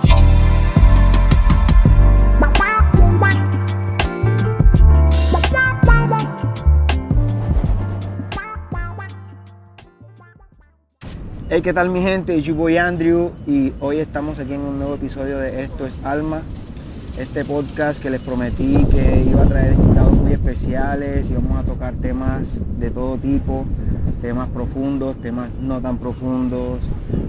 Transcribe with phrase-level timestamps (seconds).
[0.00, 0.10] Hey,
[11.62, 12.40] ¿qué tal mi gente?
[12.42, 16.42] Yo voy Andrew y hoy estamos aquí en un nuevo episodio de Esto es Alma,
[17.18, 21.64] este podcast que les prometí que iba a traer invitados muy especiales y vamos a
[21.64, 23.64] tocar temas de todo tipo,
[24.20, 26.78] temas profundos, temas no tan profundos,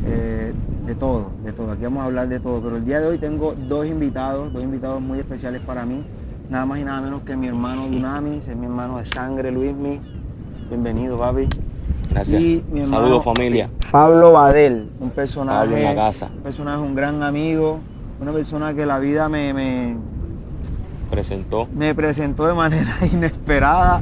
[0.05, 0.53] eh,
[0.85, 1.71] de todo, de todo.
[1.71, 4.63] Aquí vamos a hablar de todo, pero el día de hoy tengo dos invitados, dos
[4.63, 6.03] invitados muy especiales para mí,
[6.49, 9.99] nada más y nada menos que mi hermano Dunamis, es mi hermano de sangre Luismi.
[10.69, 11.47] Bienvenido, papi.
[12.09, 12.41] Gracias.
[12.41, 13.69] Y mi hermano, Saludos familia.
[13.91, 16.29] Pablo Badel, un personaje, Pablo en la casa.
[16.35, 17.79] un personaje, un gran amigo,
[18.19, 19.95] una persona que la vida me, me,
[21.11, 21.67] Presentó.
[21.75, 24.01] me presentó de manera inesperada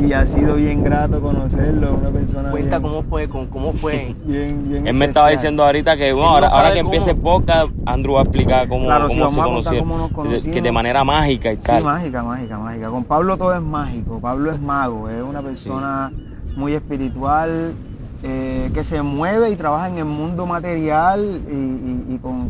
[0.00, 4.14] y ha sido bien grato conocerlo, una persona Cuenta bien, cómo fue, con, cómo fue.
[4.24, 7.68] bien, bien Él me estaba diciendo ahorita que bueno, no ahora, que empiece el podcast,
[7.86, 10.10] Andrew va a explicar cómo, Claro, sí, cómo vamos se a contar conocieron.
[10.12, 11.84] cómo nos que de manera mágica y Sí, tal.
[11.84, 12.88] mágica, mágica, mágica.
[12.90, 14.18] Con Pablo todo es mágico.
[14.20, 16.10] Pablo es mago, es una persona
[16.56, 17.74] muy espiritual
[18.22, 22.48] eh, que se mueve y trabaja en el mundo material y, y- y con,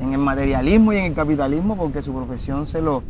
[0.00, 3.02] en el materialismo y en el capitalismo porque su profesión se lo,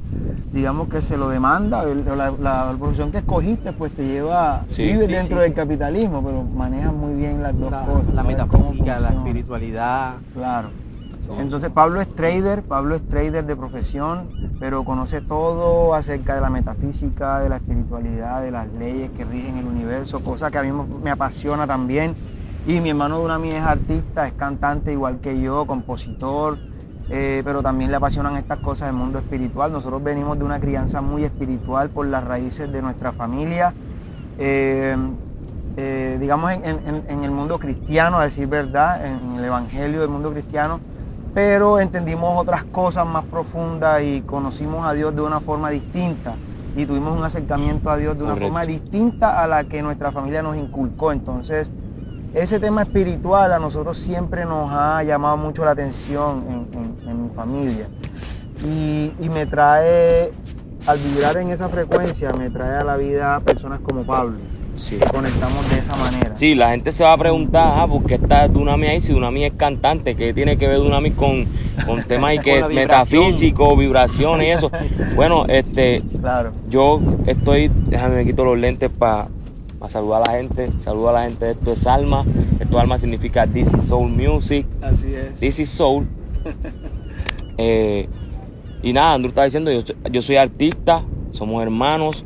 [0.53, 1.85] digamos que se lo demanda.
[1.85, 4.85] La, la profesión que escogiste pues te lleva, Sí.
[4.85, 5.55] vives Sí, dentro sí, del sí.
[5.57, 8.15] capitalismo, pero manejas muy bien las dos La, cosas.
[8.15, 10.15] la metafísica, la espiritualidad.
[10.35, 10.69] Claro.
[11.39, 14.29] Entonces Pablo es trader, Pablo es trader de profesión,
[14.59, 19.59] pero conoce todo acerca de la metafísica, de la espiritualidad, de las leyes que rigen
[19.59, 20.71] el universo, cosa que a mí
[21.05, 22.15] me- apasiona también.
[22.67, 26.57] Y mi hermano Dunami es artista, es cantante igual que yo, compositor,
[27.11, 29.73] eh, pero también le apasionan estas cosas del mundo espiritual.
[29.73, 33.73] Nosotros venimos de una crianza muy espiritual por las raíces de nuestra familia.
[34.39, 34.97] Eh,
[35.77, 40.11] eh, digamos, en, en- en el mundo cristiano, a decir verdad, en el evangelio del
[40.11, 40.81] mundo cristiano,
[41.35, 46.35] pero entendimos otras cosas más profundas y conocimos a Dios de una forma distinta
[46.77, 48.53] y tuvimos un acercamiento a Dios de una Correcto.
[48.53, 51.13] forma distinta a la que nuestra familia nos inculcó.
[51.13, 51.71] Entonces,
[52.35, 57.23] ese tema espiritual a nosotros siempre nos ha llamado mucho la atención en, en- en
[57.25, 57.87] mi familia
[58.65, 60.33] y, y me trae,
[60.87, 64.37] al vibrar en esa frecuencia, me trae a la vida personas como Pablo.
[64.77, 64.97] Sí.
[65.13, 66.37] Conectamos de esa manera.
[66.37, 69.45] Sí, la gente se va a preguntar, ah, ¿por qué está Dunami ahí si Dunami
[69.45, 70.15] es cantante?
[70.15, 71.47] ¿Qué tiene que ver Dunami con,
[71.85, 73.25] con temas y que vibración.
[73.25, 74.71] metafísico, vibraciones y eso?
[75.17, 76.53] Bueno, este, Claro.
[76.69, 79.27] yo estoy, déjame me quito los lentes para
[79.89, 80.73] saludar a la gente.
[80.79, 82.25] Saludo a la gente Esto es Alma.
[82.59, 84.67] Esto es Alma significa This is Soul Music.
[84.83, 85.39] Así es.
[85.41, 86.07] This is Soul.
[87.61, 88.09] Eh,
[88.85, 89.81] y nada, Andrew estaba diciendo, yo,
[90.13, 91.03] yo soy artista,
[91.33, 92.25] somos hermanos,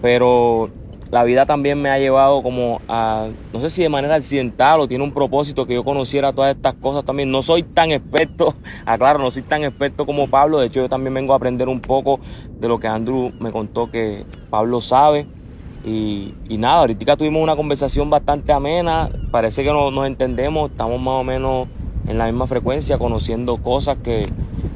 [0.00, 0.70] pero
[1.12, 4.88] la vida también me ha llevado como a, no sé si de manera accidental o
[4.88, 7.30] tiene un propósito que yo conociera todas estas cosas también.
[7.30, 8.54] No soy tan experto,
[8.86, 11.80] aclaro, no soy tan experto como Pablo, de hecho yo también vengo a aprender un
[11.80, 12.18] poco
[12.58, 15.26] de lo que Andrew me contó que Pablo sabe.
[15.84, 21.14] Y, nada, ahorita tuvimos una conversación bastante amena, parece que no- nos entendemos, estamos más
[21.14, 21.66] o menos
[22.06, 24.26] en la misma frecuencia, conociendo cosas que,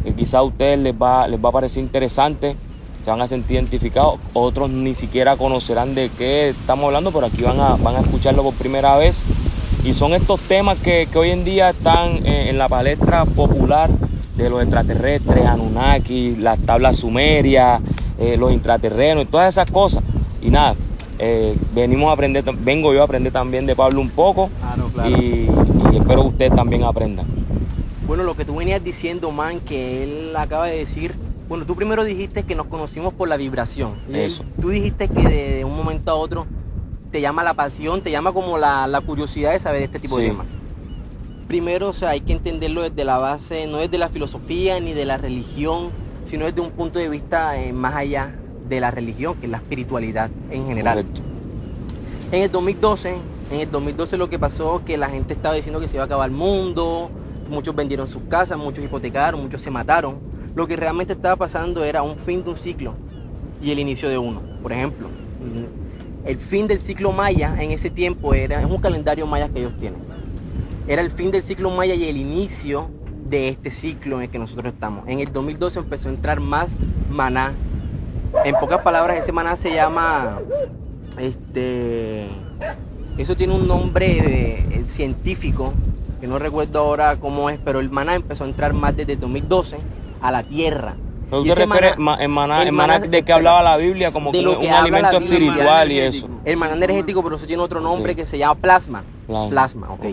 [0.05, 2.57] que quizá a ustedes les va, les va a parecer interesante,
[3.05, 7.43] se van a sentir identificados, otros ni siquiera conocerán de qué estamos hablando, pero aquí
[7.43, 9.17] van a, van a escucharlo por primera vez.
[9.85, 13.91] Y son estos temas que, que hoy en día están eh, en la palestra popular
[14.37, 17.81] de los extraterrestres, Anunnaki, las tablas sumerias,
[18.19, 20.03] eh, los intraterrenos y todas esas cosas.
[20.43, 20.75] Y nada,
[21.19, 25.11] eh, venimos a aprender, vengo yo a aprender también de Pablo un poco Claro, claro.
[25.11, 25.49] y,
[25.93, 27.27] y espero que ustedes también aprendan.
[28.07, 31.15] Bueno, lo que tú venías diciendo, man, que él acaba de decir.
[31.49, 33.95] Bueno, tú primero dijiste que nos conocimos por la vibración.
[34.13, 34.45] Eso.
[34.61, 36.47] Tú dijiste que de un momento a otro
[37.11, 40.29] te llama la pasión, te llama como la, la curiosidad de saber este tipo de
[40.29, 40.55] temas.
[41.49, 45.05] Primero, o sea, hay que entenderlo desde la base, no desde la filosofía ni de
[45.05, 45.91] la religión,
[46.25, 48.35] sino desde un punto de vista eh, más allá
[48.69, 50.99] de la religión, que es la espiritualidad en general.
[50.99, 51.21] Correcto.
[52.33, 53.17] En el 2012,
[53.53, 56.07] en el 2012 lo que pasó que la gente estaba diciendo que se iba a
[56.07, 57.11] acabar el mundo,
[57.49, 60.19] muchos vendieron sus casas, muchos hipotecaron, muchos se mataron.
[60.55, 62.95] Lo que realmente estaba pasando era un fin de un ciclo
[63.63, 64.41] y el inicio de uno.
[64.63, 65.09] Por ejemplo,
[66.25, 69.77] el fin del ciclo maya en ese tiempo era es un calendario maya que ellos
[69.79, 70.01] tienen.
[70.89, 72.91] Era el fin del ciclo maya y el inicio
[73.29, 75.07] de este ciclo en el que nosotros estamos.
[75.09, 76.79] En el 2012 empezó a entrar más
[77.11, 77.55] maná.
[78.45, 80.39] En pocas palabras, ese maná se llama
[81.19, 82.27] este.
[83.19, 84.07] Eso tiene un nombre
[84.71, 85.73] eh, científico,
[86.21, 89.79] que no recuerdo ahora cómo es, pero el maná empezó a entrar más desde 2012
[90.21, 90.97] a la tierra.
[91.31, 94.45] Tú te refieres maná- maná, el maná de que hablaba la Biblia, como de que
[94.45, 95.33] lo un, que un alimento Biblia.
[95.39, 96.29] espiritual y eso.
[96.45, 98.19] El maná energético, pero eso tiene otro nombre Ok.
[98.19, 99.03] que se llama plasma.
[99.27, 99.51] Plasma.
[99.51, 100.05] Plasma, ok.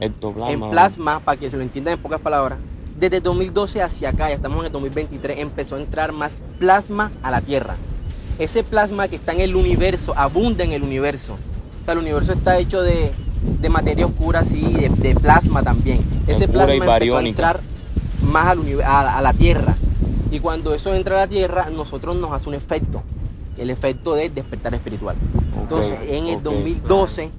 [0.00, 2.58] Ectoplasma, En plasma, para que se lo entiendan en pocas palabras,
[2.98, 7.30] Desde 2012 hacia acá, ya estamos en el 2023, empezó a entrar más plasma a
[7.30, 7.76] la Tierra.
[8.40, 11.34] Ese plasma que está en el universo, abunda en el universo.
[11.34, 13.12] O sea, el universo está hecho de,
[13.60, 16.00] de materia oscura, sí, de, de plasma también.
[16.26, 17.60] Ese Oscura plasma empezó a entrar
[18.22, 19.76] más al a, a la Tierra.
[20.32, 23.04] Y cuando eso entra a la Tierra, nosotros nos hace un efecto.
[23.56, 25.14] El efecto de despertar espiritual.
[25.56, 27.30] Entonces, en el ok, 2012,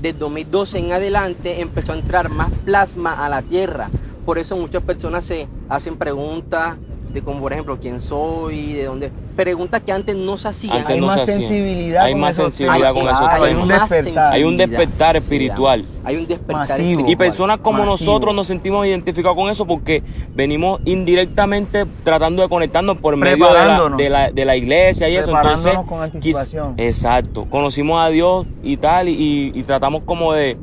[0.00, 3.88] del 2012 en adelante, empezó a entrar más plasma a la Tierra.
[4.30, 6.76] Por eso muchas personas se hacen preguntas
[7.12, 9.10] de como, por ejemplo, quién soy, de dónde.
[9.34, 10.76] Preguntas que antes no se hacían.
[10.76, 13.02] Antes hay no más se sensibilidad Hay con más esos sensibilidad temas.
[13.02, 13.62] con esos hay temas.
[13.62, 14.32] un despertar.
[14.34, 15.84] Hay un despertar espiritual.
[16.04, 16.78] hay un despertar Masivo.
[16.78, 17.10] espiritual.
[17.10, 17.90] Y personas como Masivo.
[17.98, 23.52] nosotros nos sentimos identificados con eso porque venimos indirectamente tratando de conectarnos por medio de
[23.54, 25.36] la, de la, de la iglesia y eso.
[25.36, 26.74] Entonces, con quis- anticipación.
[26.76, 27.46] exacto.
[27.50, 30.56] Conocimos a Dios y tal y, y tratamos como de,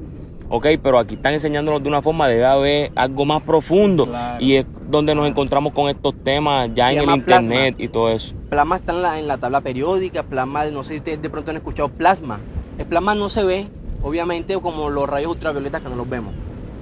[0.49, 4.05] ok, pero aquí están enseñándonos de una forma, debe haber algo más profundo.
[4.05, 4.44] Claro.
[4.44, 7.44] Y es donde nos encontramos con estos temas ya Se en el plasma.
[7.53, 8.33] internet y todo eso.
[8.49, 11.51] Plasma está en la, en la tabla periódica, plasma, no sé si ustedes de pronto
[11.51, 12.39] han escuchado plasma.
[12.77, 13.67] El plasma no se ve,
[14.03, 16.33] obviamente, como los rayos ultravioletas que no los vemos.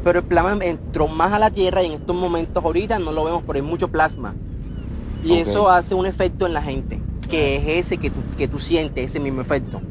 [0.03, 3.23] Pero el plasma entró más a la Tierra y en estos momentos ahorita no lo
[3.23, 4.35] vemos, pero hay mucho plasma.
[5.23, 8.59] Y eso hace un efecto en la gente, que es ese que tú, que tú
[8.59, 9.81] sientes, ese mismo efecto.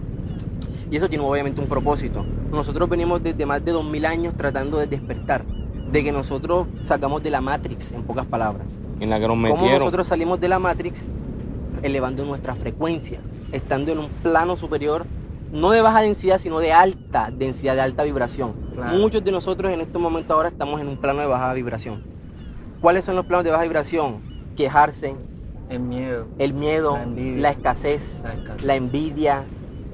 [0.94, 2.24] Y eso tiene obviamente un propósito.
[2.52, 5.44] Nosotros venimos desde más de 2000 años tratando de despertar,
[5.90, 8.76] de que nosotros sacamos de la Matrix, en pocas palabras.
[9.00, 9.78] En la que nos ¿Cómo metieron.
[9.80, 11.08] nosotros salimos de la Matrix?
[11.82, 13.18] Elevando nuestra frecuencia,
[13.50, 15.04] estando en un plano superior,
[15.50, 18.52] no de baja densidad, sino de alta densidad, de alta vibración.
[18.76, 18.96] Claro.
[18.96, 22.04] Muchos de nosotros en estos momentos ahora estamos en un plano de baja vibración.
[22.80, 24.20] ¿Cuáles son los planos de baja vibración?
[24.54, 25.16] Quejarse,
[25.68, 26.28] El miedo.
[26.38, 27.40] el miedo, La envidia.
[27.42, 28.64] la escasez, La escasez.
[28.64, 29.44] la envidia,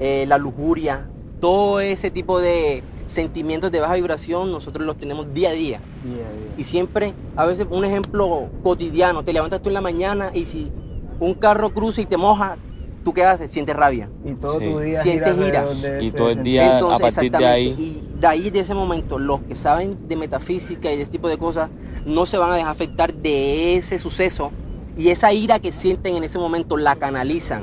[0.00, 1.06] eh, la lujuria,
[1.40, 5.80] todo ese tipo de sentimientos de baja vibración nosotros los tenemos día a día.
[6.04, 6.54] Día a día.
[6.58, 10.70] Y siempre, a veces, un ejemplo cotidiano, te levantas tú en la mañana y si
[11.18, 12.56] un carro cruza y te moja,
[13.04, 13.50] ¿tú qué haces?
[13.50, 14.08] Sientes rabia.
[14.24, 14.66] Y todo Sí.
[14.66, 15.60] tu día Sientes gira ira.
[15.62, 17.82] alrededor de Y todo el día- a Entonces, partir de exactamente.
[17.82, 21.12] ahí- Y de ahí, de ese momento, los que saben de metafísica y de este
[21.12, 21.68] tipo de cosas,
[22.06, 24.50] no se van a dejar afectar de ese suceso.
[24.96, 27.62] Y esa ira que sienten en ese momento la canalizan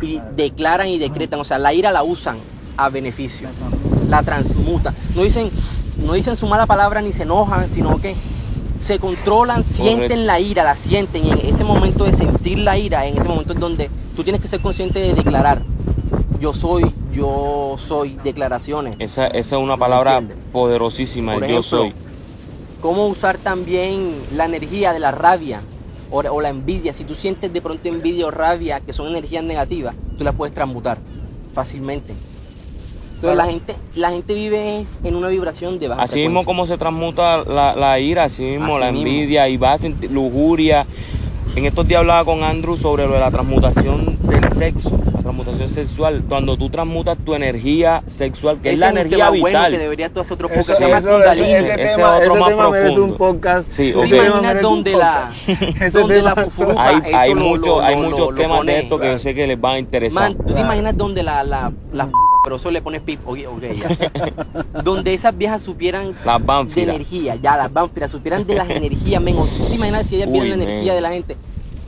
[0.00, 1.40] y declaran y decretan.
[1.40, 2.38] O sea, la ira la usan
[2.76, 3.48] a beneficio.
[4.08, 4.94] La transmutan.
[5.14, 5.50] No dicen,
[6.04, 8.14] no dicen su mala palabra ni se enojan, sino que
[8.78, 11.26] se controlan, sienten la ira, la sienten.
[11.26, 14.40] Y en ese momento de sentir la ira, en ese momento es donde tú tienes
[14.40, 15.62] que ser consciente de declarar.
[16.40, 18.96] Yo soy, yo soy, declaraciones.
[18.98, 20.22] Esa, esa es una palabra
[20.52, 21.92] poderosísima, Por yo ejemplo, soy.
[22.82, 25.62] Cómo usar también la energía de la rabia
[26.10, 26.92] o, o la envidia.
[26.92, 30.54] Si tú sientes de pronto envidia o rabia, que son energías negativas, tú las puedes
[30.54, 30.98] transmutar
[31.52, 32.14] fácilmente.
[33.16, 36.46] Entonces la gente, la gente vive en una vibración de baja Así mismo frecuencia.
[36.46, 39.06] como se transmuta la, la ira, así mismo Así la mismo.
[39.08, 40.86] envidia y va a sentir lujuria.
[41.56, 44.90] En estos días hablaba con Andrew sobre lo de la transmutación del sexo,
[45.44, 46.22] transmutación sexual.
[46.28, 49.40] Cuando tú transmutas tu energía sexual, que es Ese la un energía vital.
[49.40, 50.80] bueno que deberías tú hacer otro Eso- podcast.
[50.80, 51.52] llama eso- Kundalini.
[51.52, 53.04] ese, ese Ese tema, otro ese más tema profundo.
[53.04, 53.72] un podcast.
[53.72, 54.04] Sí, ¿Tú ok.
[54.08, 55.30] te Ese tema imaginas donde la,
[55.92, 58.78] donde la fufurufa, hay eso hay, lo- mucho- lo- hay lo- muchos temas pone- de
[58.80, 59.18] esto que yo claro.
[59.18, 60.22] sé que les van a interesar.
[60.22, 60.66] Man, ¿tú te Claro.
[60.66, 62.08] imaginas donde la, la, las
[62.44, 64.82] pero eso le pones pip, ok, ok, ya.
[64.84, 66.40] donde esas viejas supieran Las
[66.74, 70.16] de energía, ya las vampiras supieran de las energías, men, o tú te imaginas si
[70.16, 71.36] ellas vieran la energía de la gente,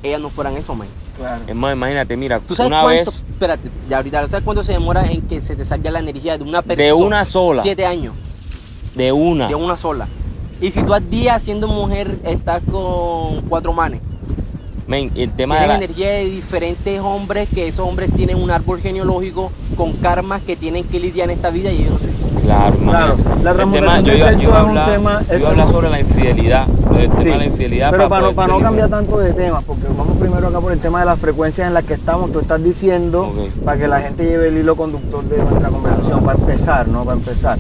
[0.02, 0.88] ellas no fueran eso, man.
[1.16, 1.42] Claro.
[1.46, 4.72] Es más, imagínate, mira, ¿Tú sabes una cuánto, vez espérate, ya ahorita, ¿sabes cuánto se
[4.72, 6.84] demora en que se te salga la energía de una persona?
[6.86, 8.14] de una sola, Siete años,
[8.94, 9.48] de una.
[9.48, 10.06] de una sola.
[10.60, 14.00] Y si tú al día siendo mujer estás con cuatro manes,
[14.88, 18.80] Men, el tema de la, energía de diferentes hombres, que esos hombres tienen un árbol
[18.80, 22.24] genealógico con karmas que tienen que lidiar en esta vida y yo no sé si.
[22.42, 25.50] Claro, Claro, la El transmutación yo del sexo es un tema- Yo es iba a
[25.50, 26.66] hablar tema- sobre la infidelidad.
[26.98, 27.90] El tema Sí, de la infidelidad.
[27.90, 31.00] pero para, no, para cambiar tanto de temas, porque vamos primero acá por el tema
[31.00, 33.30] de las frecuencias en las que estamos, tú estás diciendo,
[33.66, 37.04] para que la gente lleve el hilo conductor de nuestra conversación, para empezar, ¿no?
[37.04, 37.58] Para empezar.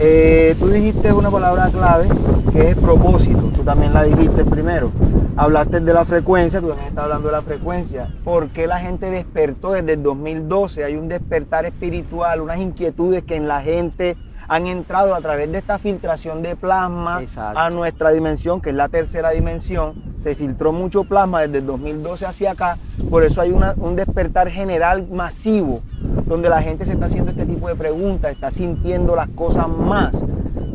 [0.00, 2.08] Eh, tú dijiste una palabra clave
[2.52, 4.90] que es propósito, tú también la dijiste primero.
[5.38, 8.08] Hablaste de la frecuencia, tú también estás hablando de la frecuencia.
[8.24, 10.82] ¿Por qué la gente despertó desde el 2012?
[10.84, 14.16] Hay un despertar espiritual, unas inquietudes que en la gente
[14.48, 17.58] han entrado a través de esta filtración de plasma Exacto.
[17.58, 19.94] a nuestra dimensión, que es la tercera dimensión.
[20.22, 22.78] Se filtró mucho plasma desde el 2012 hacia acá,
[23.10, 25.82] por eso hay una- un despertar general masivo,
[26.26, 30.24] donde la gente se está haciendo este tipo de preguntas, está sintiendo las cosas más.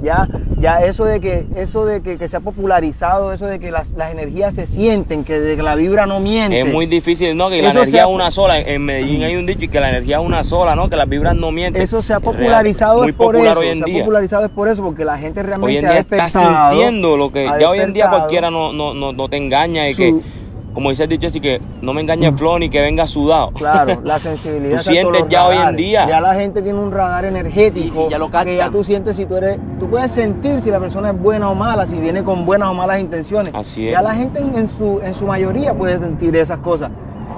[0.03, 0.27] ¿ya?
[0.61, 3.91] Ya eso de que, eso de que, que se ha popularizado, eso de que las,
[3.91, 6.59] las energías se sienten, que, de que la vibra no miente.
[6.59, 7.49] Es muy difícil, ¿no?
[7.49, 8.59] Que la energía ha- es una sola.
[8.59, 10.87] En Medellín hay un dicho y que la energía es una sola, ¿no?
[10.89, 11.81] Que las vibras no mienten.
[11.81, 13.59] Eso se ha popularizado es por popular eso.
[13.61, 13.99] hoy en se ha día.
[14.03, 17.31] popularizado es por eso, porque la gente realmente Hoy en ha día está sintiendo lo
[17.31, 20.40] que ya hoy en día cualquiera no, no, no, no te engaña y su- que,
[20.73, 23.51] como dice el dicho así, que no me engañe el flow ni que venga sudado.
[23.51, 24.77] Claro, la sensibilidad.
[24.77, 26.07] Tú sientes ya hoy en día.
[26.07, 27.93] Ya la gente tiene un radar energético.
[27.93, 28.45] Sí, sí, ya lo captan.
[28.45, 29.59] Que ya tú sientes si tú eres.
[29.79, 32.73] Tú puedes sentir si la persona es buena o mala, si viene con buenas o
[32.73, 33.53] malas intenciones.
[33.53, 33.93] Así es.
[33.93, 36.91] Ya la gente en, en su, en su mayoría puede sentir esas cosas.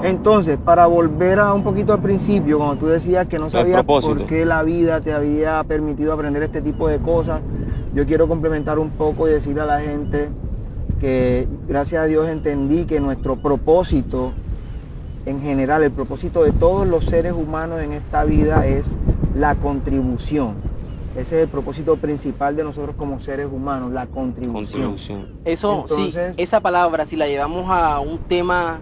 [0.03, 4.25] Entonces, para volver a un poquito al principio, cuando tú decías que no sabías por
[4.25, 7.39] qué la vida te había permitido aprender este tipo de cosas,
[7.95, 10.29] yo quiero complementar un poco y decirle a la gente
[11.03, 14.31] que gracias a Dios entendí que nuestro propósito
[15.25, 18.87] en general, el propósito de todos los seres humanos en esta vida es
[19.35, 20.55] la contribución.
[21.17, 24.63] Ese es el propósito principal de nosotros como seres humanos, la contribución.
[24.63, 25.27] Contribución.
[25.43, 28.79] Eso, sí, esa palabra, si la llevamos a un tema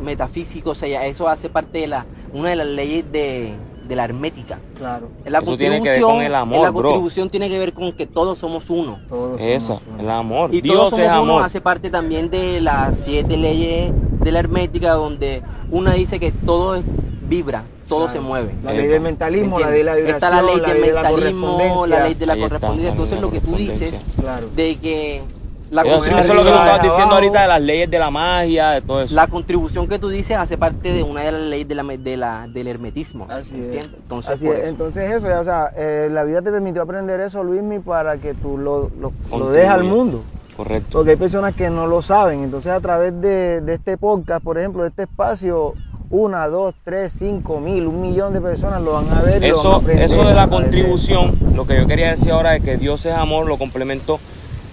[0.00, 3.54] metafísico, o sea, eso hace parte de la, una de las leyes de,
[3.88, 4.58] de la hermética.
[4.76, 6.82] Claro, La Eso tiene que ver contribución, con el amor, la bro.
[6.82, 9.00] contribución tiene que ver con que todos somos uno.
[9.08, 10.00] todos Esa, somos uno.
[10.02, 10.54] el amor.
[10.54, 11.42] Y Dios todos somos es uno amor.
[11.42, 16.82] hace parte también de las siete leyes de la hermética, donde una dice que todo
[17.28, 18.12] vibra, todo Claro.
[18.12, 18.54] se mueve.
[18.62, 20.88] La ley del mentalismo, ¿Me la ley de la vibración, Está la ley del ley
[20.88, 22.04] de la mentalismo, la correspondencia.
[22.04, 22.84] ley de la correspondencia.
[22.84, 24.04] la Entonces lo que tú dices.
[24.20, 24.48] Claro.
[24.54, 25.22] de que
[25.70, 28.70] la, Eso, es lo que tú estabas diciendo ahorita de las leyes de la magia,
[28.70, 29.14] de todo eso.
[29.14, 32.16] la contribución que tú dices hace parte de una de las leyes de la, de
[32.16, 33.26] la- del hermetismo.
[33.28, 33.60] Así es.
[33.60, 33.90] ¿entiendes?
[34.02, 34.60] Entonces, Así por es.
[34.62, 34.70] eso.
[34.70, 38.34] Entonces eso, ya, o sea, eh, la vida te permitió aprender eso, Luismi, para que
[38.34, 40.22] tú lo, lo, dejes al mundo.
[40.56, 40.88] Correcto.
[40.98, 42.42] Porque hay personas que no lo saben.
[42.42, 45.74] Entonces a través de, de este podcast, por ejemplo, de este espacio,
[46.10, 49.44] una, dos, tres, cinco mil, un millón de personas lo van a ver.
[49.44, 52.32] y lo van a Eso, aprender eso de la contribución, lo que yo quería decir
[52.32, 54.18] ahora es que Dios es amor, lo complemento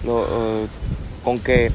[0.04, 0.66] lo, eh,
[1.26, 1.72] con que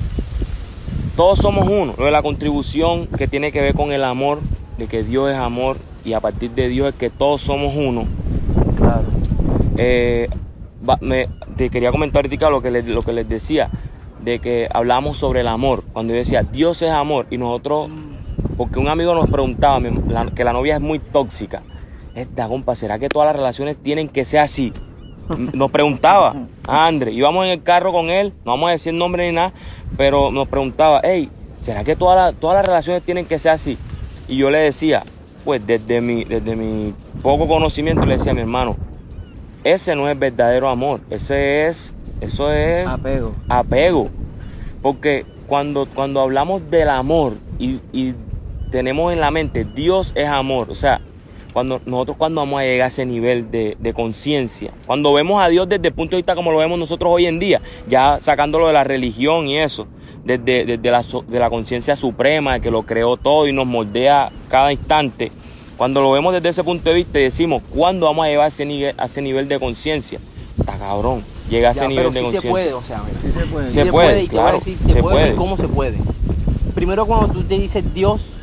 [1.17, 1.93] todos somos uno.
[1.93, 4.39] De la contribución que tiene que ver con el amor,
[4.77, 8.05] de que Dios es amor y a partir de Dios es que todos somos uno.
[8.77, 9.03] Claro.
[9.75, 10.29] Eh,
[11.01, 11.27] me-
[11.57, 13.69] te quería comentar ahorita lo que, les, lo que les decía,
[14.23, 15.83] de que hablamos sobre el amor.
[15.91, 17.91] Cuando yo decía, Dios es amor, y nosotros,
[18.55, 19.81] porque un amigo nos preguntaba
[20.33, 21.61] que la novia es muy tóxica.
[22.15, 24.71] Esta, compa, ¿será que todas las relaciones tienen que ser así?
[25.53, 26.35] Nos preguntaba,
[26.67, 29.53] a André, íbamos en el carro con él, no vamos a decir nombre ni nada,
[29.97, 31.29] pero nos preguntaba, hey,
[31.63, 33.77] ¿será que todas las, todas las relaciones tienen que ser así?
[34.27, 35.03] Y yo le decía,
[35.43, 38.77] pues desde mi, desde mi poco conocimiento, le decía a mi hermano,
[39.63, 43.33] ese no es verdadero amor, ese es, eso es Apego.
[43.49, 44.09] apego.
[44.81, 48.15] Porque cuando, cuando hablamos del amor y, y
[48.71, 51.01] tenemos en la mente Dios es amor, o sea,
[51.53, 55.49] cuando nosotros cuando vamos a llegar a ese nivel de, de conciencia, cuando vemos a
[55.49, 58.67] Dios desde el punto de vista como lo vemos nosotros hoy en día, ya sacándolo
[58.67, 59.87] de la religión y eso,
[60.23, 64.71] desde, desde la, de la conciencia suprema, que lo creó todo y nos moldea cada
[64.71, 65.31] instante,
[65.77, 68.47] cuando lo vemos desde ese punto de vista y decimos, ¿cuándo vamos a llegar a
[68.49, 70.19] ese nivel, a ese nivel de conciencia?
[70.59, 72.51] Está cabrón, llega a ese Ya, nivel pero de sí se conciencia.
[72.51, 73.01] puede, o sea.
[73.21, 73.71] Sí se puede.
[73.71, 75.57] Se Se puede, puede, y te voy a claro, decir, te se puedo decir cómo
[75.57, 75.97] se puede.
[76.75, 78.40] Primero cuando tú te dices Dios,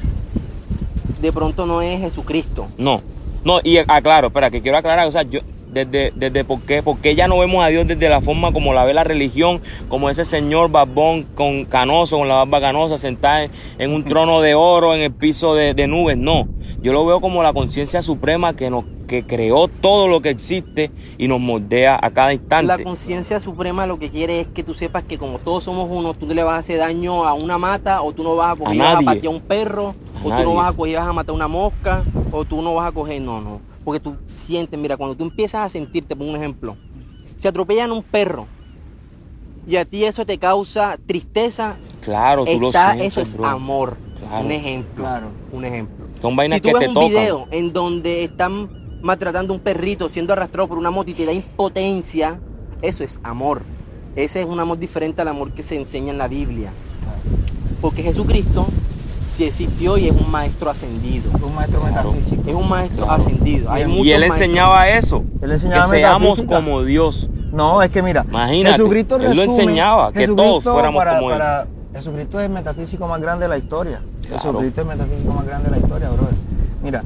[1.21, 2.69] de pronto no es Jesucristo.
[2.79, 3.03] No,
[3.45, 7.15] no, y aclaro, espera, que quiero aclarar, o sea, yo, desde, desde por qué, porque
[7.15, 10.25] ya no vemos a Dios desde la forma como la ve la religión, como ese
[10.25, 14.95] señor barbón con canoso, con la barba canosa, sentada en, en un trono de oro
[14.95, 16.49] en el piso de, de nubes, no.
[16.81, 20.93] Yo lo veo como la conciencia suprema que nos que creó todo lo que existe
[21.17, 22.67] y nos moldea a cada instante.
[22.67, 26.15] La conciencia suprema lo que quiere es que tú sepas que como todos somos uno,
[26.15, 28.57] tú no le vas a hacer daño a una mata, o tú no vas a
[28.57, 29.07] coger y vas a nadie.
[29.07, 31.35] patear a un perro, A o tú no vas a coger y vas a matar
[31.35, 33.61] una mosca, o tú no vas a coger, no, no.
[33.85, 36.77] Porque tú sientes, mira, cuando tú empiezas a sentirte, pongo un ejemplo,
[37.35, 38.47] se atropellan un perro
[39.67, 43.47] y a ti eso te causa tristeza, claro, tú lo está, sientes, eso es bro.
[43.47, 43.97] amor.
[44.19, 44.45] Claro.
[44.45, 45.05] Un ejemplo.
[45.05, 45.27] Claro.
[45.53, 46.07] Un ejemplo.
[46.21, 47.09] Son vainas si tú que ves te un tocan.
[47.11, 48.69] video en donde están
[49.03, 52.39] maltratando a un perrito siendo arrastrado por una moto y te da impotencia,
[52.83, 53.63] eso es amor.
[54.17, 56.71] Ese es un amor diferente al amor que se enseña en la Biblia.
[57.81, 58.67] Porque Jesucristo
[59.29, 61.31] sí existió y es un maestro ascendido.
[61.45, 62.11] Un maestro Claro.
[62.13, 62.43] metafísico.
[62.49, 63.13] Es un maestro Claro.
[63.23, 63.71] ascendido.
[63.71, 64.41] Hay Y él maestros.
[64.41, 67.29] enseñaba eso, Él enseñaba que seamos como Dios.
[67.53, 71.31] No, es que mira, Imagínate, Jesucristo él lo enseñaba, que todos Jesucristo fuéramos para- como
[71.31, 71.39] él.
[71.39, 74.01] para- Jesucristo es el metafísico más grande de la historia.
[74.27, 74.37] Claro.
[74.43, 76.35] Jesucristo es el metafísico más grande de la historia, brother.
[76.89, 77.03] Mira,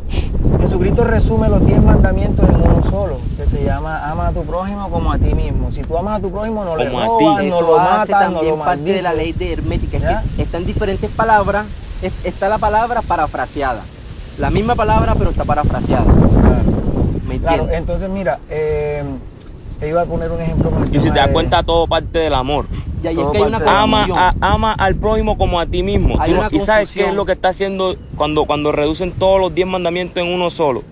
[0.60, 4.88] Jesucristo resume los 10 mandamientos en uno solo, que se llama ama a tu prójimo
[4.88, 5.72] como a ti mismo.
[5.72, 7.46] Si tú amas a tu prójimo, no le Como a robas, ti.
[7.48, 9.96] no Eso lo hace matas, no también lo parte de la ley de hermética.
[9.96, 10.22] Es ¿Ya?
[10.36, 11.66] que están diferentes palabras.
[12.00, 13.82] es- Está la palabra parafraseada.
[14.38, 16.04] La misma palabra, pero está parafraseada.
[16.04, 16.62] Claro.
[17.26, 17.78] ¿Me Claro, entiendes?
[17.78, 19.02] entonces mira, eh,
[19.80, 22.34] te iba a poner un ejemplo Y si te das de- cuenta, todo parte del
[22.34, 22.66] amor.
[23.02, 24.18] Y ahí es Todo que hay una parte de- Ama, confusión.
[24.18, 26.16] a- ama al prójimo como a ti mismo.
[26.20, 29.12] Hay Tú no- una y sabes qué es lo que está haciendo cuando, cuando reducen
[29.12, 30.82] todos los 10 mandamientos en uno solo.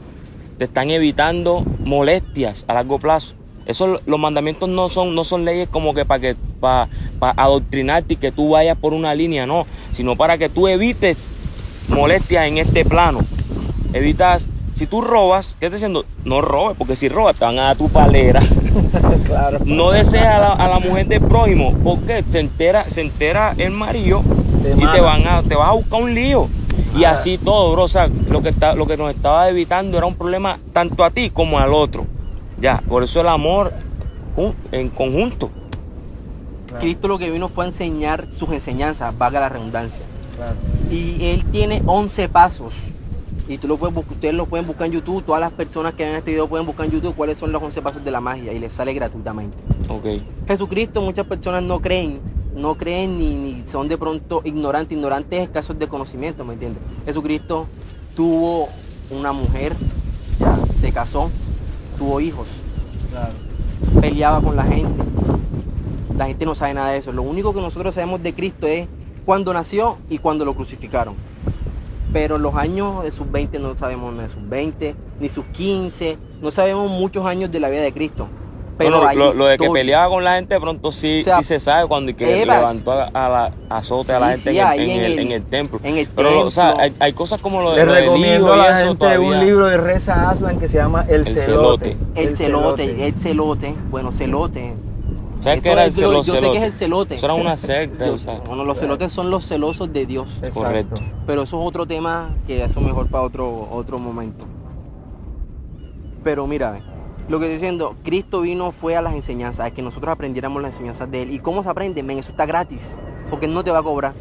[0.59, 3.35] Te están evitando molestias a largo plazo.
[3.67, 6.89] Eso, los mandamientos no son, no son leyes como que para que para,
[7.37, 11.17] adoctrinarte y que tú vayas por una línea, no, sino para que tú evites
[11.89, 13.21] molestias en este plano.
[13.93, 14.45] Evitas,
[14.77, 16.05] si tú robas, ¿qué estás diciendo?
[16.25, 18.41] No robes, porque si robas te van a dar tu palera.
[19.27, 19.59] claro.
[19.65, 23.73] No deseas a la, a la mujer del prójimo, porque se entera, se entera el
[23.73, 24.23] marido
[24.63, 26.49] Te y te van a, te vas a buscar un lío.
[26.97, 27.13] Y Ah.
[27.13, 27.85] así todo, bro.
[27.85, 31.11] O sea, lo que está, lo que nos estaba evitando era un problema tanto a
[31.11, 32.07] ti como al otro.
[32.61, 33.73] Ya, por eso el amor
[34.73, 35.51] en conjunto.
[36.67, 40.05] Claro, Cristo lo que vino fue a enseñar sus enseñanzas, valga la redundancia.
[40.37, 40.55] claro.
[40.91, 42.75] Y él tiene 11 pasos.
[43.51, 45.25] Y tú lo puedes, ustedes lo pueden buscar en YouTube.
[45.25, 47.83] Todas las personas que ven este video pueden buscar en YouTube cuáles son los 11
[47.83, 48.53] pasos de la magia.
[48.53, 49.57] Y les sale gratuitamente.
[49.89, 50.23] Ok.
[50.47, 52.21] Jesucristo, muchas personas no creen.
[52.55, 54.97] No creen ni, ni son de pronto ignorantes.
[54.97, 56.81] Ignorantes escasos de conocimiento, ¿me entiendes?
[57.05, 57.67] Jesucristo
[58.15, 58.69] tuvo
[59.11, 59.75] una mujer,
[60.39, 61.29] ya, se casó,
[61.99, 62.47] tuvo hijos,
[63.11, 63.33] claro.
[64.01, 65.03] peleaba con la gente.
[66.17, 67.13] La gente no sabe nada de eso.
[67.13, 68.87] Lo único que nosotros sabemos de Cristo es
[69.25, 71.17] cuándo nació y cuándo lo crucificaron.
[72.13, 76.19] Pero los años de sus 20 no sabemos nada de sus 20, ni sus 15,
[76.43, 78.27] no sabemos muchos años de la vida de Cristo.
[78.79, 81.37] Pero Bueno, lo, lo de que peleaba con la gente, de pronto sí, O sea,
[81.39, 82.61] sí se sabe cuando y que Evas.
[82.61, 85.13] levantó a, a la azote a la gente sí, en, el, ahí en en el-
[85.13, 85.81] el- en el templo.
[85.85, 88.97] en el Pero, o sea, hay, hay cosas como lo, de- recomiendo a la gente
[88.97, 89.29] todavía.
[89.29, 91.97] un libro de Reza Aslan que se llama El, El Celote.
[92.15, 94.73] El celote, el celote, bueno, celote.
[95.41, 97.15] ¿Sabes qué era el es de lo- celo- yo sé que es el celote.
[97.17, 98.07] Eso era una secta.
[98.07, 98.25] Yo o sé.
[98.25, 98.41] sea.
[98.41, 100.37] Bueno, los celotes son los celosos de Dios.
[100.39, 100.61] Exacto.
[100.61, 101.03] Correcto.
[101.27, 104.45] Pero eso es otro tema que eso mejor para otro, otro momento.
[106.23, 106.81] Pero mira,
[107.29, 110.75] lo que estoy diciendo, Cristo vino fue a las enseñanzas, a que nosotros aprendiéramos las
[110.75, 111.33] enseñanzas de Él.
[111.33, 112.03] ¿Y cómo se aprende?
[112.03, 112.97] Men, eso está gratis,
[113.31, 114.15] porque Él no te va a cobrar.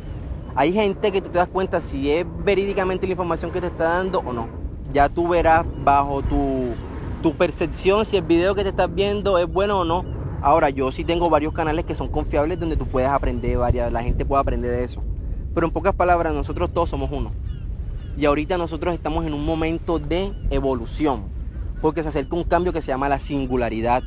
[0.56, 3.86] Hay gente que tú te das cuenta si es verídicamente la información que te está
[3.86, 4.48] dando o no.
[4.92, 6.70] Ya tú verás bajo tu,
[7.22, 10.04] tu percepción si el video que te estás viendo es bueno o no.
[10.42, 14.02] Ahora, yo sí tengo varios canales que son confiables donde tú puedes aprender varias, la
[14.02, 15.04] gente puede aprender de eso.
[15.54, 17.32] Pero en pocas palabras, nosotros todos somos uno.
[18.18, 21.24] Y ahorita nosotros estamos en un momento de evolución,
[21.82, 24.02] porque se acerca un cambio que se llama la singularidad.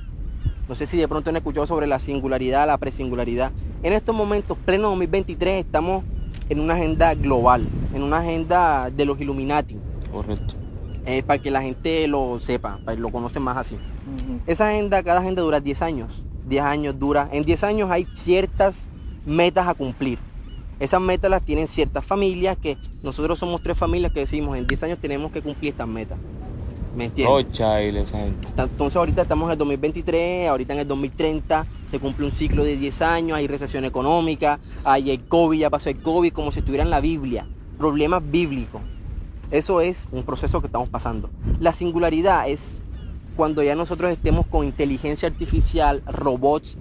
[0.68, 3.52] No sé si de pronto han escuchado sobre la singularidad, la presingularidad.
[3.82, 6.04] En estos momentos, pleno 2023, estamos
[6.48, 9.78] en una agenda global, en una agenda de los Illuminati,
[10.12, 10.61] Correcto.
[11.06, 13.76] Eh, para que la gente lo sepa, para que lo conocen más así.
[14.46, 16.24] Esa agenda, cada agenda dura 10 años.
[16.46, 17.28] 10 años dura.
[17.32, 18.88] En 10 años hay ciertas
[19.24, 20.18] metas a cumplir.
[20.80, 24.82] Esas metas las tienen ciertas familias que nosotros somos tres familias que decimos en 10
[24.82, 26.18] años tenemos que cumplir estas metas.
[26.96, 27.34] ¿Me entiendes?
[27.34, 28.48] Oh, esa gente.
[28.56, 32.76] Entonces ahorita estamos en el 2023, ahorita en el 2030 se cumple un ciclo de
[32.76, 36.82] 10 años, hay recesión económica, hay el COVID, ya pasó el COVID como si estuviera
[36.82, 37.46] en la Biblia,
[37.78, 38.82] problemas bíblicos.
[39.52, 41.30] Eso es un proceso que estamos pasando.
[41.60, 42.78] La singularidad es
[43.36, 46.76] cuando ya nosotros estemos con inteligencia artificial, robots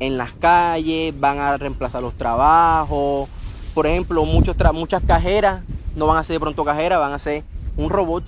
[0.00, 3.28] en las calles, van a reemplazar los trabajos.
[3.72, 5.62] Por ejemplo, muchos tra- muchas cajeras
[5.96, 7.44] no van a ser de pronto cajeras, van a ser
[7.76, 8.24] un robot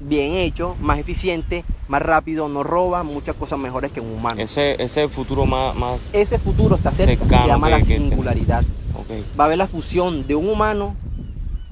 [0.00, 4.40] bien hecho, más eficiente, más rápido, no roba, muchas cosas mejores que un humano.
[4.40, 8.62] Ese, ese es el futuro más, más Ese futuro está cerca, se llama la singularidad.
[9.38, 10.94] Va a haber la fusión de un humano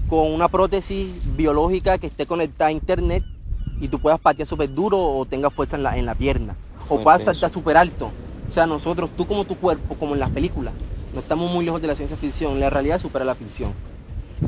[0.09, 3.25] con una prótesis biológica que esté conectada a internet
[3.81, 6.57] y tú puedas patear súper duro o tengas fuerza en la, en la pierna.
[6.89, 8.11] O puedas saltar súper alto.
[8.49, 10.75] O sea, nosotros, tú como tu cuerpo, como en las películas,
[11.15, 12.61] no estamos muy lejos de la ciencia ficción.
[12.61, 13.73] La realidad supera la ficción.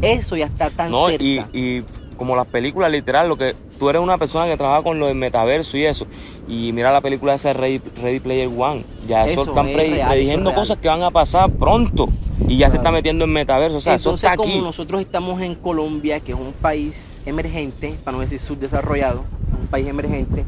[0.03, 1.25] Eso ya está tan No, cerca.
[1.25, 1.85] y, y
[2.17, 5.17] como las películas, literal, lo que tú eres una persona que trabaja con lo del
[5.17, 6.07] metaverso y eso.
[6.49, 8.85] Y mira la película esa de Ready, Ready Player One.
[9.07, 11.51] Ya eso, Eso están es pre- real, eso prediciendo es cosas que van a pasar
[11.53, 12.09] pronto.
[12.49, 13.79] Y ya se está metiendo en metaverso.
[13.79, 14.61] O sea, Entonces, eso está como aquí.
[14.61, 19.25] nosotros estamos en Colombia, que es un país emergente, para no decir subdesarrollado,
[19.61, 20.45] un país emergente,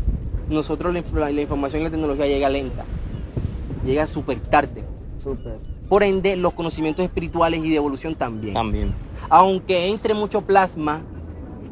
[0.48, 2.84] nosotros la, la información y la tecnología llega lenta,
[3.84, 4.84] llega súper tarde.
[5.22, 5.58] Súper.
[5.88, 8.54] Por ende, los conocimientos espirituales y de evolución también.
[8.54, 8.94] También.
[9.30, 11.00] Aunque entre mucho plasma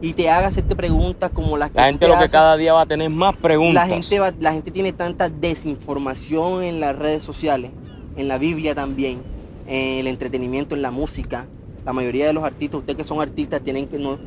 [0.00, 2.72] y te haga hacerte preguntas como las que La gente te lo que cada día
[2.74, 3.88] va a tener más preguntas.
[3.88, 7.70] la gente, va- la gente tiene tanta desinformación en las redes sociales,
[8.16, 9.22] en la Biblia también,
[9.66, 11.46] en el entretenimiento, en la música.
[11.84, 14.18] La mayoría de los artistas, ustedes que son artistas, tienen que no.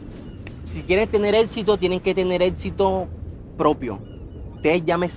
[0.63, 3.07] Si quieren tener éxito, tienen que tener éxito
[3.57, 3.99] propio.
[4.55, 5.07] Ustedes ya me,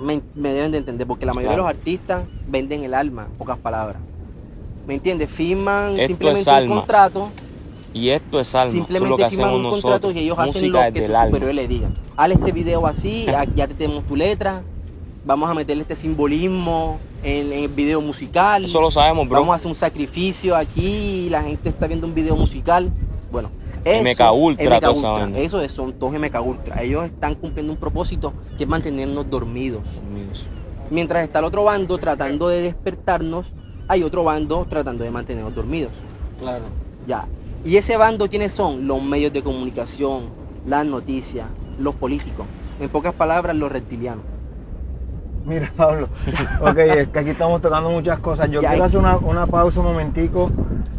[0.00, 1.68] me- me deben de entender, porque la mayoría Claro.
[1.68, 4.00] de los artistas venden el alma, en pocas palabras.
[4.86, 5.30] ¿Me entiendes?
[5.30, 7.28] Firman Esto simplemente un contrato
[7.92, 8.66] Y esto es alma.
[8.66, 9.82] es Simplemente que firman un nosotros.
[9.82, 11.26] contrato y ellos hacen lo que alma.
[11.26, 11.94] superiores le digan.
[12.16, 14.62] Haz este video así, ya te tenemos tu letra.
[15.24, 18.64] vamos a meterle este simbolismo en, en el video musical.
[18.64, 19.40] Eso lo sabemos, bro.
[19.40, 22.90] Vamos a hacer un sacrificio aquí y la gente está viendo un video musical.
[23.30, 23.50] Bueno,
[23.84, 26.82] eso, MK Ultra, MK Ultra, eso es, son todos MK Ultra.
[26.82, 30.00] Ellos están cumpliendo un propósito que es mantenernos dormidos.
[30.90, 33.52] Mientras está el otro bando tratando de despertarnos,
[33.88, 35.92] hay otro bando tratando de mantenernos dormidos.
[36.38, 36.64] Claro.
[37.06, 37.26] Ya.
[37.64, 38.86] ¿Y ese bando quiénes son?
[38.86, 40.24] Los medios de comunicación,
[40.66, 41.46] las noticias,
[41.78, 42.46] los políticos.
[42.80, 44.24] En pocas palabras, los reptilianos.
[45.44, 46.08] Mira, Pablo,
[46.60, 48.50] ok, es que aquí estamos tocando muchas cosas.
[48.50, 50.50] Yo Ya, quiero hay- hacer una, una pausa un momentico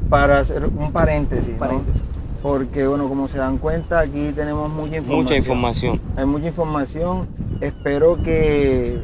[0.09, 1.49] para hacer un paréntesis.
[1.49, 1.57] ¿no?
[1.57, 2.03] Paréntesis.
[2.41, 5.23] Porque, bueno, como se dan cuenta, aquí tenemos mucha información.
[5.23, 6.01] Mucha información.
[6.15, 7.27] Hay mucha información.
[7.59, 9.01] Espero que,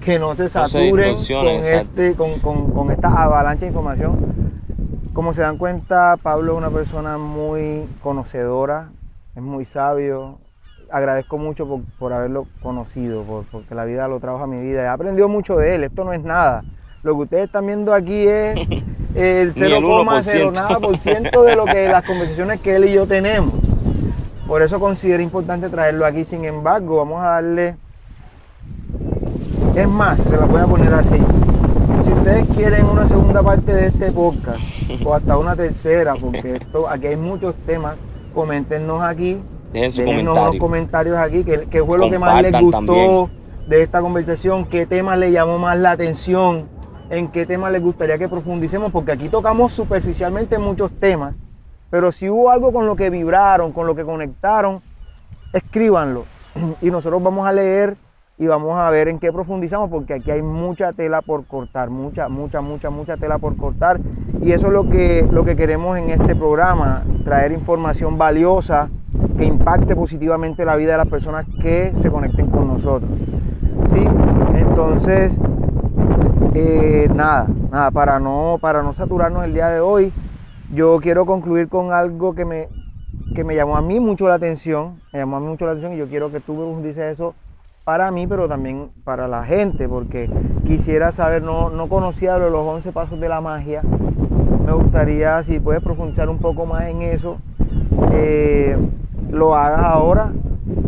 [0.00, 4.59] que no se saturen con, este, con, con- con esta avalancha de información.
[5.12, 8.90] Como se dan cuenta, Pablo es una persona muy conocedora,
[9.34, 10.38] es muy sabio.
[10.90, 14.82] Agradezco mucho por, por haberlo conocido, por- porque la vida lo trajo a mi vida.
[14.84, 16.62] He aprendido mucho de él, esto no es nada.
[17.02, 18.56] Lo que ustedes están viendo aquí es
[19.14, 20.52] el Ni el 0,0 1%.
[20.52, 23.54] nada por ciento de lo que las conversaciones que él y yo tenemos.
[24.46, 26.24] Por eso considero importante traerlo aquí.
[26.24, 27.76] Sin embargo, vamos a darle.
[29.76, 31.16] Es más, se la voy a poner así.
[32.20, 34.60] Si ustedes quieren una segunda parte de este podcast,
[35.02, 37.96] o hasta una tercera, porque esto, aquí hay muchos temas,
[38.34, 39.40] coméntenos aquí.
[39.72, 40.50] Dejen su déjennos comentario.
[40.50, 43.30] unos comentarios aquí, que, que fue lo que más les gustó
[43.66, 46.68] de esta conversación, qué tema les llamó más la atención,
[47.08, 51.34] en qué tema les gustaría que profundicemos, porque aquí tocamos superficialmente muchos temas,
[51.88, 54.82] pero si hubo algo con lo que vibraron, con lo que conectaron,
[55.54, 56.26] escríbanlo.
[56.82, 57.96] Y nosotros vamos a leer
[58.40, 62.30] y vamos a ver en qué profundizamos, porque aquí hay mucha tela por cortar, mucha,
[62.30, 64.00] mucha, mucha, mucha tela por cortar.
[64.40, 68.88] Y eso es lo que, lo que queremos en este programa, traer información valiosa
[69.36, 73.10] que impacte positivamente la vida de las personas que se conecten con nosotros.
[73.92, 74.02] ¿Sí?
[74.54, 75.38] Entonces,
[76.54, 80.14] eh, nada, nada, para no, para no saturarnos el día de hoy,
[80.72, 82.68] yo quiero concluir con algo que me,
[83.34, 85.92] que me llamó a mí mucho la atención, me llamó a mí mucho la atención
[85.92, 87.34] y yo quiero que tú profundices eso
[87.90, 90.30] para mí, pero también para la gente, porque
[90.64, 93.82] quisiera saber, no, no conocía lo de los 11 pasos de la magia,
[94.64, 97.38] me gustaría si puedes profundizar un poco más en eso,
[98.12, 98.76] eh,
[99.32, 100.30] lo hagas ahora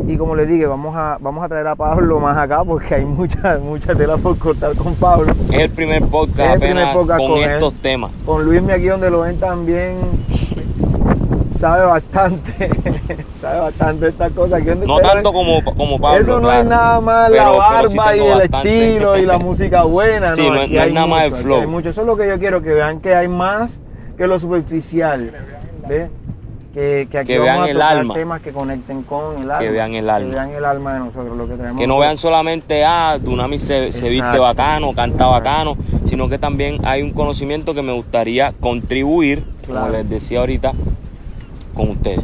[0.06, 3.04] y como les dije, vamos a, vamos a traer a Pablo más acá porque hay
[3.04, 5.32] mucha, mucha tela por cortar con Pablo.
[5.50, 7.50] Es el primer podcast Es el primer apenas podcast con, con él.
[7.50, 8.12] estos temas.
[8.24, 9.96] Con Luis aquí donde lo ven también
[11.62, 12.70] sabe bastante,
[13.34, 14.54] sabe bastante cosas.
[14.54, 16.20] Aquí donde No tanto como, como Pablo.
[16.20, 16.60] Eso no claro.
[16.62, 18.86] es nada más la Pero- pero sí barba y el bastante.
[18.88, 20.34] estilo y la música buena.
[20.34, 21.60] Sí, no Aquí no es hay nada más el flow.
[21.60, 21.90] hay mucho.
[21.90, 23.80] Eso es lo que yo quiero, que vean que hay más
[24.18, 25.30] que lo superficial.
[25.88, 26.10] ¿Ves?
[26.74, 28.14] Que, que aquí Que vamos vean a el tocar alma.
[28.14, 29.70] temas que conecten con el alma.
[29.70, 30.30] vean el alma.
[30.30, 31.76] Que vean el alma de nosotros, lo que tenemos.
[31.78, 35.30] Que no vean solamente, ah, Dunami se, se viste bacano, canta Exacto.
[35.32, 35.76] bacano,
[36.08, 39.80] sino que también hay un conocimiento que me gustaría contribuir, Claro.
[39.86, 40.72] como les decía ahorita,
[41.74, 42.22] con ustedes.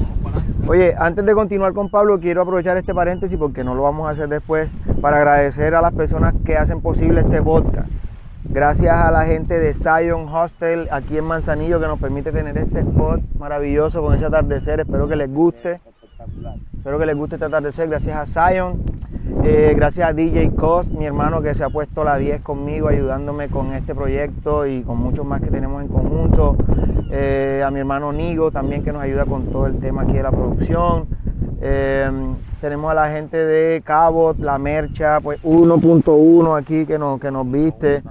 [0.66, 4.10] Oye, antes de continuar con Pablo, quiero aprovechar este paréntesis porque no lo vamos a
[4.10, 4.68] hacer después
[5.00, 7.88] para agradecer a las personas que hacen posible este podcast.
[8.44, 12.80] Gracias a la gente de Zion Hostel aquí en Manzanillo que nos permite tener este
[12.80, 14.80] spot maravilloso con ese atardecer.
[14.80, 15.80] Espero que les guste.
[16.76, 17.88] Espero que les guste este atardecer.
[17.88, 18.97] Gracias a Zion.
[19.44, 23.48] Eh, gracias a DJ Cost, mi hermano que se ha puesto la 10 conmigo, ayudándome
[23.48, 26.56] con este proyecto y con muchos más que tenemos en conjunto.
[27.10, 30.22] Eh, a mi hermano Nigo también que nos ayuda con todo el tema aquí de
[30.22, 31.06] la producción.
[31.60, 32.10] Eh,
[32.60, 37.50] tenemos a la gente de Cabot, La Mercha, pues 1.1 aquí que nos, que nos
[37.50, 38.02] viste,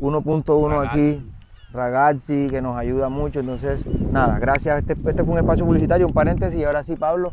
[0.00, 1.30] 1.1 aquí,
[1.72, 3.40] Ragazzi que nos ayuda mucho.
[3.40, 4.78] Entonces, nada, gracias.
[4.78, 6.58] Este, este fue un espacio publicitario, un paréntesis.
[6.60, 7.32] Y ahora sí, Pablo,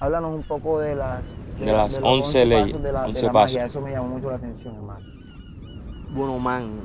[0.00, 1.22] háblanos un poco de las,
[1.60, 3.52] De las los 11 leyes, pasos de la, de 11 la pasos.
[3.54, 3.66] magia.
[3.66, 5.00] Eso me llamó mucho la atención, hermano.
[6.10, 6.80] Bueno, man,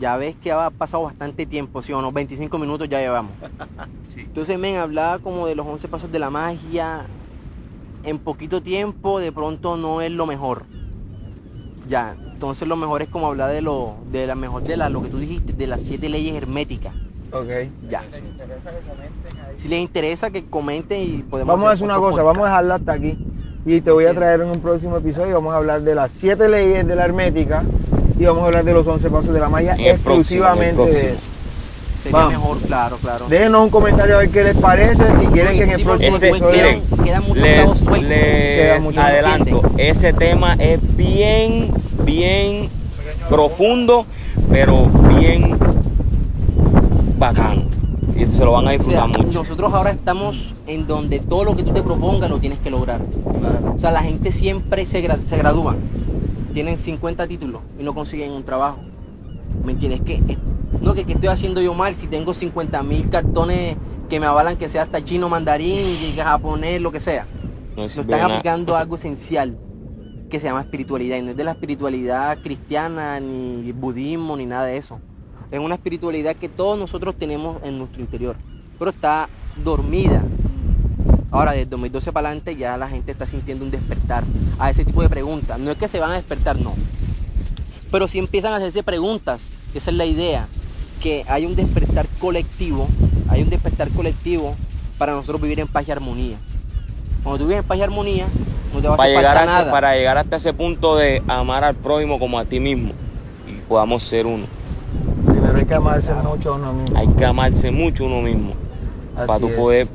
[0.00, 2.10] ya ves que ha pasado bastante tiempo, ¿sí o no?
[2.12, 3.32] 25 minutos ya llevamos.
[4.16, 7.06] Entonces, men, hablaba como de los 11 pasos de la magia.
[8.02, 10.64] En poquito tiempo, de pronto no es lo mejor.
[11.86, 15.02] Ya, entonces lo mejor es como hablar de lo, de la mejor de la, lo
[15.02, 16.94] que tú dijiste, de las siete leyes herméticas.
[17.32, 17.48] Ok.
[17.90, 18.02] Ya.
[19.60, 22.76] Si les interesa que comenten y podemos Vamos a hacer una cosa, vamos a dejarla
[22.76, 23.18] hasta aquí.
[23.66, 26.48] Y te voy a traer en un próximo episodio, vamos a hablar de las siete
[26.48, 27.62] leyes de la hermética
[28.18, 30.94] y vamos a hablar de los 11 pasos de la En próximo, exclusivamente en el
[30.94, 31.12] de próximo.
[31.12, 31.20] eso.
[32.02, 32.32] Sería Vamos.
[32.32, 33.26] mejor, claro, claro.
[33.28, 36.28] Déjenos un comentario a ver qué les parece, si quieren que en el próximo Ese,
[36.30, 36.52] episodio...
[36.54, 38.02] quedan- quedan muchos les, sueltos.
[38.08, 41.70] Les adelanto, ese tema es bien,
[42.06, 42.70] bien
[43.28, 44.06] profundo,
[44.48, 44.86] pero
[45.18, 45.58] bien
[47.18, 47.64] bacano.
[48.28, 49.38] Y se lo van a O sea, disfrutar mucho.
[49.38, 53.00] nosotros ahora estamos en donde todo lo que tú te propongas lo tienes que lograr.
[53.74, 55.76] O sea, la gente siempre se, gra- se gradúa.
[56.52, 58.78] tienen 50 títulos y no consiguen un trabajo.
[59.64, 60.00] ¿Me entiendes?
[60.02, 60.20] Que,
[60.80, 63.76] no, que, que estoy haciendo yo mal si tengo 50 mil cartones
[64.08, 67.26] que me avalan que sea hasta chino, mandarín, japonés, lo que sea.
[67.76, 69.56] No, están aplicando algo esencial
[70.28, 71.16] que se llama espiritualidad.
[71.16, 74.98] Y no es de la espiritualidad cristiana, ni budismo, ni nada de eso.
[75.50, 78.36] Es una espiritualidad que todos nosotros tenemos en nuestro interior.
[78.78, 79.28] Pero está
[79.62, 80.22] dormida.
[81.30, 84.24] Ahora, desde 2012 para adelante ya la gente está sintiendo un despertar
[84.58, 85.58] a ese tipo de preguntas.
[85.58, 86.74] No es que se van a despertar, no.
[87.90, 90.48] Pero si empiezan a hacerse preguntas, esa es la idea,
[91.00, 92.88] que hay un despertar colectivo,
[93.28, 94.54] hay un despertar colectivo
[94.98, 96.38] para nosotros vivir en paz y armonía.
[97.22, 98.26] Cuando tú vives en paz y armonía,
[98.72, 99.72] no te va a hacer falta nada.
[99.72, 102.92] para llegar hasta ese punto de amar al prójimo como a ti mismo
[103.48, 104.46] y podamos ser uno.
[105.60, 106.98] Hay que amarse mucho a uno mismo.
[106.98, 108.54] Hay que amarse mucho a uno mismo
[109.14, 109.88] para tú poder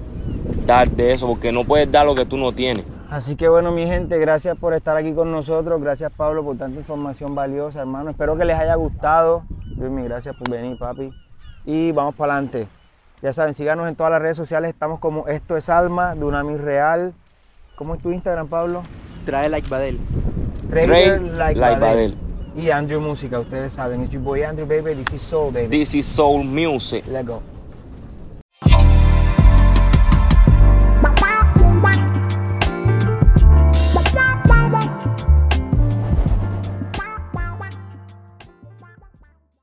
[0.63, 2.85] dar de eso, porque no puedes dar lo que tú no tienes.
[3.09, 5.81] Así que bueno, mi gente, gracias por estar aquí con nosotros.
[5.81, 8.11] Gracias, Pablo, por tanta información valiosa, hermano.
[8.11, 9.43] Espero que les haya gustado.
[9.75, 11.11] mi gracias por venir, papi.
[11.65, 12.67] Y vamos para adelante.
[13.23, 14.69] Ya saben, síganos en todas las redes sociales.
[14.69, 17.15] Estamos como Esto es Alma, Dunami Real.
[17.75, 18.83] ¿Cómo es tu Instagram, Pablo?
[19.25, 19.99] Trae like Badel.
[20.69, 22.24] Trader like, Badel.
[22.55, 24.01] Y Andrew Música, ustedes saben.
[24.03, 24.93] It's your boy Andrew, baby.
[24.93, 25.77] This is Soul, baby.
[25.77, 27.03] This is Soul Music.
[27.07, 27.41] Let's go.